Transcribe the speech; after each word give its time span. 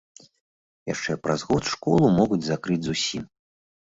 Яшчэ 0.93 1.15
праз 1.25 1.43
год 1.49 1.63
школу 1.73 2.07
могуць 2.19 2.39
закрыць 2.47 2.79
зусім. 2.89 3.23